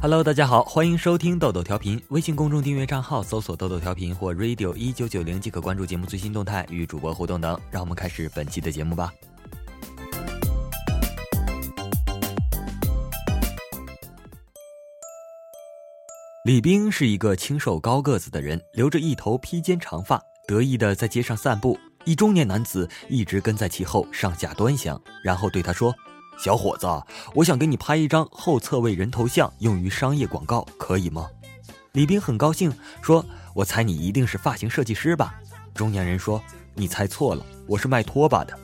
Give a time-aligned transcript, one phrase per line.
[0.00, 2.00] Hello，大家好，欢迎收听豆豆调频。
[2.10, 7.60] 微信公众订阅账号搜索“豆豆调频”或 “radio 一九九零”即可关注节目最新动态与主播互动等。
[7.68, 9.12] 让我们开始本期的节目吧。
[16.44, 21.76] 李冰是一个清瘦高个子的人，留着一头披肩长发，得意的在街上散步。
[22.04, 25.92] 一中年男子一直跟在其后，上下端详，然后对他说。
[26.38, 26.86] 小伙子，
[27.34, 31.28] 我想给你拍一张后侧位人头像，用于商业广告，可以吗？
[31.92, 33.24] 李斌很高兴，说
[33.54, 35.34] ：“我猜你一定是发型设计师吧？”
[35.74, 36.40] 中年人说
[36.74, 38.56] ：“你猜错了，我是卖拖把的。”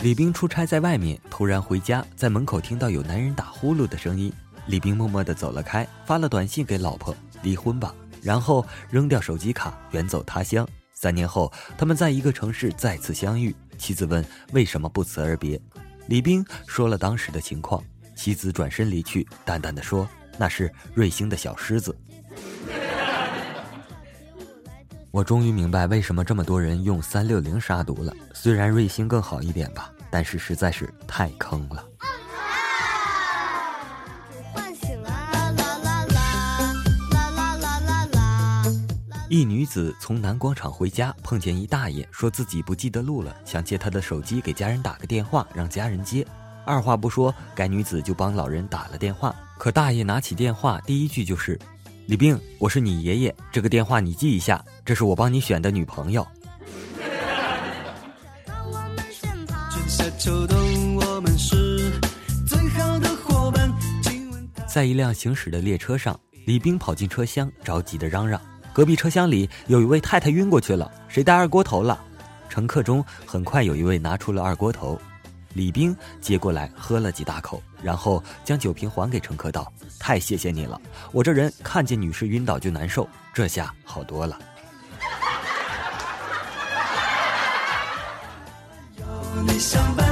[0.00, 4.32] 李斌出差在外面，突然回家，在门口听到有男人打呼噜的声音。
[4.68, 10.68] 李冰默默地走了开，发了短信给老婆：“离婚吧。”然后扔掉手机卡，远走他乡。
[10.92, 13.54] 三年后，他们在一个城市再次相遇。
[13.78, 15.58] 妻子问：“为什么不辞而别？”
[16.06, 17.82] 李冰说了当时的情况。
[18.14, 21.96] 妻子转身离去，淡淡的说：“那是瑞星的小狮子。”
[25.10, 28.12] 我终于明白为什么这么多人用三六零杀毒了。
[28.34, 31.82] 虽然瑞星更好一点吧，但是实在是太坑了。
[39.30, 46.26] 一女子从南广场回家，碰见一大爷，说自己不记得路了，想借他的手机给家人打个电话，让家人接。
[46.64, 49.36] 二话不说，该女子就帮老人打了电话。
[49.58, 51.58] 可大爷拿起电话，第一句就是
[52.08, 56.26] ：“李冰，我是你爷爷，这个电话你记一下，这是我帮你选的女朋友。”
[64.66, 68.40] 在一辆行驶的列车上，李冰跑进车厢，着急的嚷嚷。
[68.78, 71.98] 隔壁车厢里有一位太太晕过去了，谁带二锅头了？
[72.48, 74.96] 乘客中很快有一位拿出了二锅头，
[75.54, 80.80] 李冰接过来喝了几大口，然后将酒瓶还给乘客道：“太谢谢你了，
[81.10, 84.38] 我这人看见女士晕倒就难受，这下好多了。”
[89.44, 90.06] 你相伴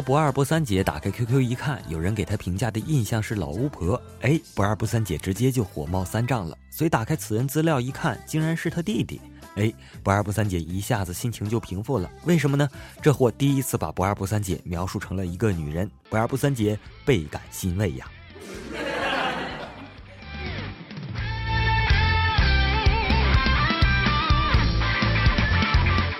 [0.00, 4.00] 说不二不三姐打开 QQ 一看，有人给她评价的印象是老巫婆。
[4.22, 6.56] 哎，不二不三姐直接就火冒三丈了。
[6.70, 9.20] 所以打开此人资料一看，竟然是他弟弟。
[9.56, 9.70] 哎，
[10.02, 12.10] 不二不三姐一下子心情就平复了。
[12.24, 12.66] 为什么呢？
[13.02, 18.06] 这货第一次把不二不三姐描述成了一个女人，不二不三姐倍感欣慰呀。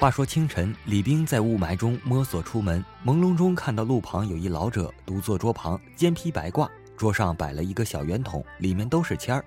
[0.00, 6.66] 话说清晨，李冰在雾霾中摸索出门，朦胧中看到路旁有一老者独坐桌旁，肩披白褂，
[6.96, 9.44] 桌上摆了一个小圆筒，里面都是签儿。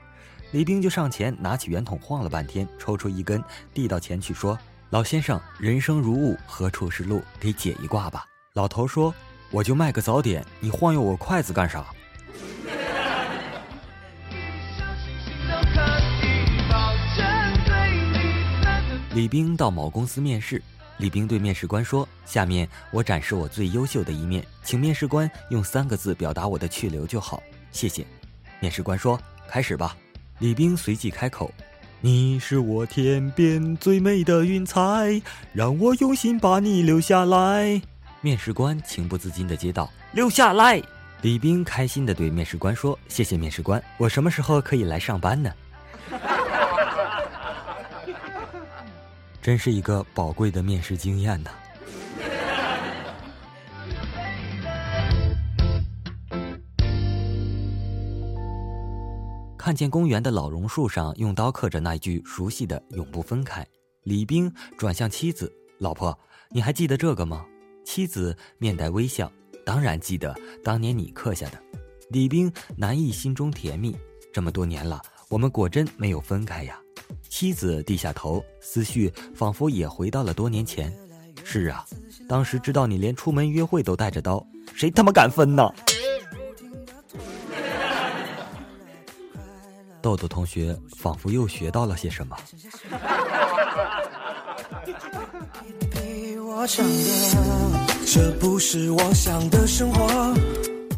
[0.51, 3.43] 李冰就上前拿起圆筒晃了半天，抽出一根
[3.73, 4.55] 递到前去说
[4.91, 7.23] ：“老先生，人生如雾，何处是路？
[7.39, 9.11] 给解一卦吧。”老头说
[9.49, 11.83] ：“我就卖个早点，你晃悠我筷子干啥？”
[19.13, 20.59] 李冰到某公司面试，
[20.97, 27.41] 李冰对面试官说：“下面我展示我最优秀的一面，请面试官用三个字表达我的去留就好，
[27.71, 28.03] 谢谢。”
[28.59, 29.95] 面试官说：“开始吧。”
[30.39, 31.53] 李冰随即开口
[32.01, 35.21] ：“你是我天边最美的云彩，
[35.53, 37.79] 让我用心把你留下来。”
[38.21, 40.81] 面试官情不自禁地接道：“留下来。”
[41.21, 45.53] 李冰开心地对面试官说：“谢谢面试官，我什么时候可以来上班呢？”
[49.43, 51.49] 真是一个宝贵的面试经验呐！
[59.57, 63.67] 看见公园的老榕树上用刀刻着那句熟悉的“永不分开”，
[64.03, 66.17] 李冰转向妻子：“老婆，
[66.49, 67.45] 你还记得这个吗？”
[67.83, 69.29] 妻子面带微笑
[69.65, 70.33] ：“当然记得，
[70.63, 71.61] 当年你刻下的。”
[72.11, 73.93] 李冰难抑心中甜蜜，
[74.31, 76.79] 这么多年了，我们果真没有分开呀。
[77.33, 80.93] 妻子低下头，思绪仿佛也回到了多年前。
[81.43, 81.83] 是啊，
[82.29, 84.45] 当时知道你连出门约会都带着刀，
[84.75, 85.67] 谁他妈敢分呢？
[89.99, 92.37] 豆豆同学仿佛又学到了些什么。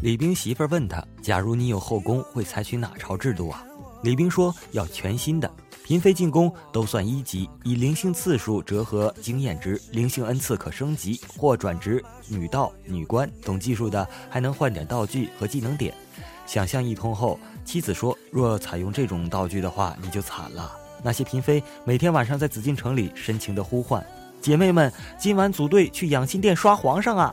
[0.02, 3.64] 李冰媳妇问他：“假如你有后宫，会采取哪朝制度啊？”
[4.04, 5.50] 李冰说：“要全新的。”
[5.86, 15.94] 嫔妃进宫都算一级，以灵性次数折合经验值，灵性恩赐可升级或转职女道、女官，懂技术的还能换点道具和技能点。
[16.44, 24.04] 想象一通后，妻子说：“若采用这种道具的话，你就惨了。”那些嫔妃每天晚上在紫禁城里深情的呼唤
[24.42, 27.32] ：“姐妹们，今晚组队去养心殿刷皇上啊！”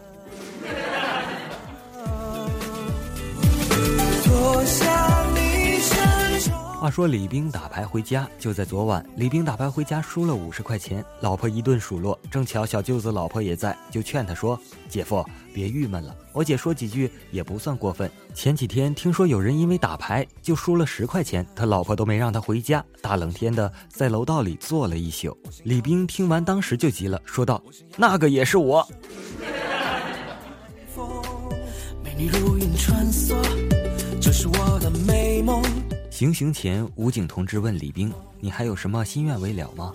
[6.84, 9.06] 话说李兵打牌回家，就在昨晚。
[9.16, 12.20] 李兵打牌回家输了五十块钱，老婆一顿数落。
[12.30, 14.60] 正巧小舅子老婆也在，就劝他说
[14.90, 18.12] ：“姐夫，别郁闷了，我姐说几句也不算过分。
[18.34, 27.64] 前几天听说有人因为打牌就输了十块钱，他老婆都没让他回家，大冷天的在楼道里坐了一宿。”李兵听完当时就急了，说道
[27.96, 28.86] ：“那个也是我。”
[34.20, 35.63] 这是我的美梦。
[36.24, 38.10] 临行前，武警同志问李兵
[38.40, 39.94] ：“你还有什么心愿未了吗？”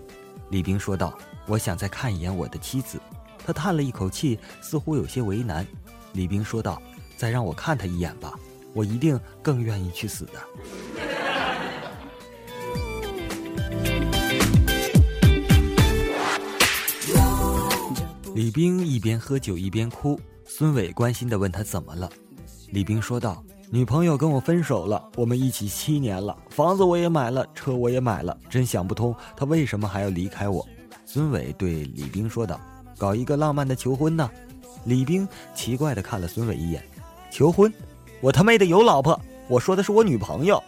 [0.52, 3.00] 李兵说道：“我想再看一眼我的妻子。”
[3.46, 5.66] 他叹了一口气，似乎有些为难。
[6.12, 6.82] 李兵说道
[7.16, 8.38] ：“再让我看他一眼吧，
[8.74, 10.32] 我一定更愿意去死的。”
[18.34, 20.20] 李兵一边喝酒一边哭。
[20.44, 22.12] 孙伟关心地问他怎么了。
[22.68, 23.42] 李兵说道。
[23.70, 30.66] 女朋友跟我分手了，我们一起七年了，房子我也买了，车我也买了，真想不通她为什么还要离开我。
[31.04, 32.58] 孙伟对李冰说道
[32.96, 34.30] ：“搞一个浪漫的求婚呢。”
[34.84, 36.82] 李冰奇怪的看了孙伟一眼
[37.30, 37.70] ：“求婚？
[38.22, 39.20] 我他妹的有老婆！
[39.48, 40.62] 我说的是我女朋友。”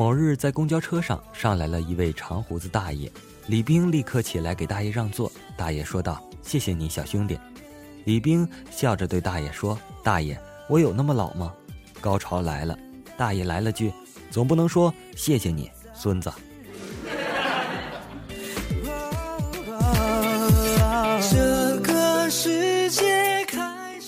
[0.00, 3.12] 某日在公交车上，上来了一位长胡子大爷。
[3.48, 7.38] 李冰立刻起来给大爷让座，大爷说道：“谢谢你，小兄弟。”
[8.06, 11.52] 李冰笑着对大爷说：“大爷，我有那么老吗？”
[12.00, 12.78] 高潮来了，
[13.18, 13.92] 大爷来了句
[14.32, 16.32] ：“总不能说谢谢你，孙子。”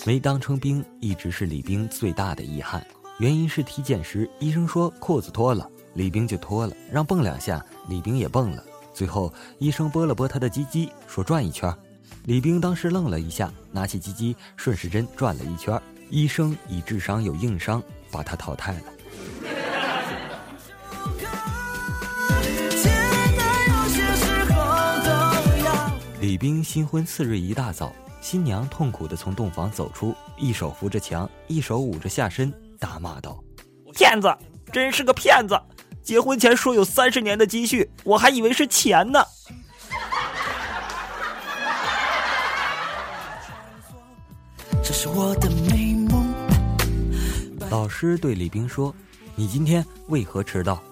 [0.07, 2.83] 没当成兵一直是李冰最大的遗憾，
[3.19, 8.63] 原因是体检时医生说裤子脱了，李兵就脱了，让蹦两下，李兵也蹦了。
[8.93, 11.73] 最后，医生拨了拨他的鸡鸡，说转一圈。
[12.25, 15.81] 李兵当时愣了一下，拿起鸡鸡，顺时针转了一圈。
[16.09, 17.81] 医生以智商有硬伤，
[18.11, 18.81] 把他淘汰了。
[26.21, 27.91] 李兵新婚次日一大早，
[28.21, 33.43] 新娘痛苦地从洞房走出，一手扶着墙，一手捂着下身，大骂道
[33.93, 34.33] ：“骗子，
[34.71, 35.59] 真是个骗子！”
[36.03, 39.23] 结婚前说有三十年的积蓄，我还以为是钱呢。
[44.83, 46.33] 这是我的美梦。
[47.69, 48.93] 老师对李冰说
[49.33, 50.83] ：“你今天为何迟到？”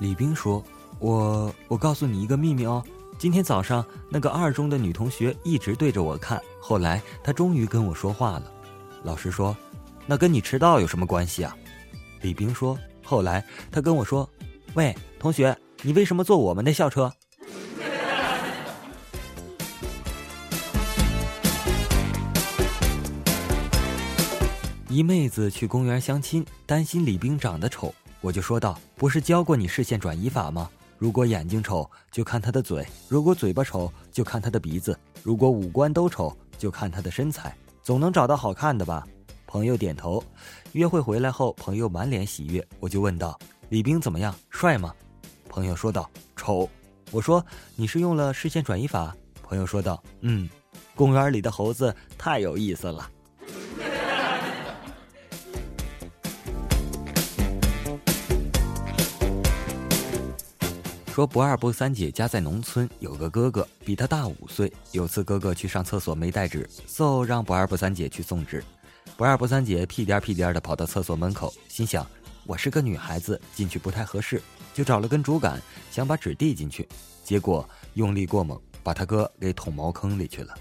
[0.00, 0.62] 李冰说
[0.98, 2.82] ：“我我告诉你一个秘密哦，
[3.18, 8.52] 今天早上那个二中的女同学一直对着我看，后来她终于跟我说话了。”
[9.04, 9.56] 老师说
[10.06, 11.56] ：“那跟你迟到有什么关系啊？”
[12.20, 14.28] 李冰说：“后来她跟我说。”
[14.76, 17.10] 喂，同学，你为什么坐我们的校车？
[24.90, 30.68] 一妹子去公园相亲，担心李兵长得丑，我就说道：“不是教过你视线转移法吗？
[30.98, 34.92] 如果眼睛丑，就看他的嘴；如果嘴巴丑，就看他的鼻子；
[35.22, 39.06] 如果五官都丑，就看他的身材，总能找到好看的吧？”
[39.48, 40.22] 朋友点头。
[40.72, 43.38] 约会回来后，朋友满脸喜悦，我就问道。
[43.68, 44.32] 李冰怎么样？
[44.48, 44.94] 帅吗？
[45.48, 46.70] 朋友说道：“丑。”
[47.10, 47.44] 我说
[47.74, 50.48] ：“你是用了视线转移法？”朋友说道：“嗯，
[50.94, 53.10] 公园里的猴子太有意思了。”
[61.12, 64.72] 说不二不三姐家在农村，有个哥哥比他大五岁。
[64.92, 68.62] 有次哥哥去上厕所没带纸，，so 让不二不三姐去送纸。
[69.16, 72.06] 不二不三姐屁颠屁颠的跑到厕所门口，心想。
[72.46, 74.40] 我是个女孩子，进去不太合适，
[74.72, 75.60] 就找了根竹竿，
[75.90, 76.88] 想把纸递进去，
[77.24, 80.54] 结果用力过猛，把他哥给捅茅坑里去了。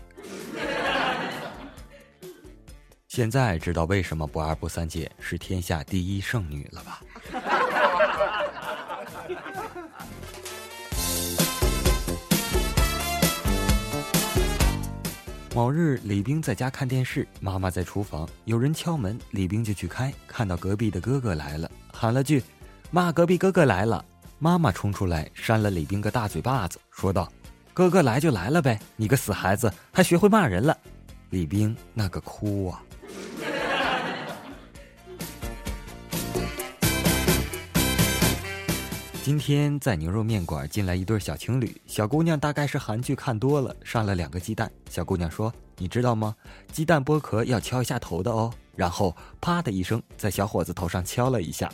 [3.07, 7.01] 现在知道为什么不二不三姐是天下第一剩女了吧？
[15.55, 22.43] 某日，李冰在家看电视，妈妈在厨房，有人敲门，李冰就去开，看到隔壁的哥哥来了，喊了句
[22.91, 24.03] ：“妈，隔壁哥哥来了！”
[24.38, 27.31] 妈妈冲出来扇了李冰个大嘴巴子，说道
[27.74, 30.77] ：“哥哥来就来了呗，你个死孩子，还学会骂人了！”
[31.31, 32.83] 李冰那个哭啊！
[39.25, 44.72] 今天在牛肉面馆进来一对小情侣，小姑娘大概是韩剧看多了，上了两个鸡蛋。
[44.88, 46.36] 小姑娘说：“你知道吗？
[46.72, 51.74] 鸡蛋剥壳要敲一下头的哦。”然后啪的一声，在小伙子头上敲了一下。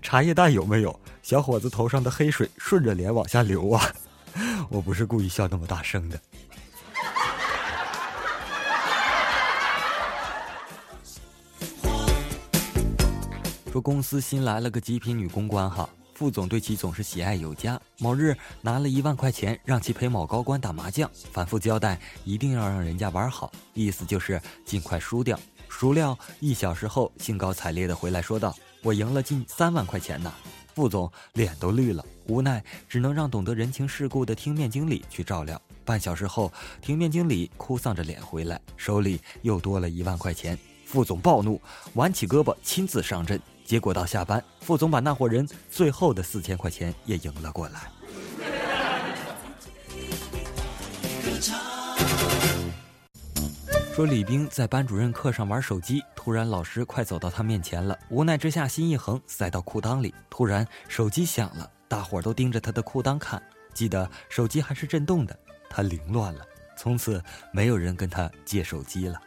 [0.00, 0.98] 茶叶蛋有没有？
[1.22, 3.92] 小伙子头上的黑水顺着脸往下流啊！
[4.70, 6.18] 我不是故意笑那么大声的。
[13.70, 15.86] 说公司新来了个极品女公关哈。
[16.22, 17.80] 副总对其总是喜爱有加。
[17.98, 25.36] 某日拿了一万块钱让其陪某高官打麻将，反复交代一定要让人家玩好，意思就是尽快输掉。
[25.68, 30.32] 孰料一小时后，兴高采烈地回来说道：“我赢了近三万块钱呢！”
[30.76, 35.60] 副总脸都绿了，无奈只能让懂得人情世故的厅面经理去照料。
[35.84, 40.56] 半小时后，厅面经理哭丧着脸回来，手里又多了一万块钱。
[40.86, 41.60] 副总暴怒，
[41.94, 43.40] 挽起胳膊亲自上阵。
[43.64, 47.90] 结果到下班，副总把那伙人最后的四千块钱也赢了过来。
[53.94, 60.14] 说李冰在班主任课上玩手机，突然老师快走到他面前了，无奈之下心一横，塞到裤裆里。
[60.30, 63.42] 突然手机响了，大伙儿都盯着他的裤裆看，
[63.74, 65.38] 记得手机还是震动的，
[65.68, 69.20] 他凌乱了，从此没有人跟他借手机了。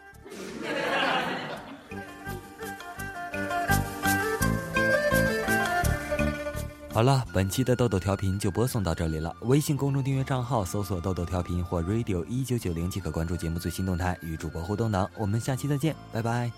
[6.95, 9.35] 好了，本期的豆豆调频就播送到这里了。
[9.41, 15.05] 微信公众订阅账号搜索“豆豆调频”或 “radio 一九九零”即可关注节目最新动态，与主播互动呢。
[15.17, 16.49] 我们下期再见，拜拜。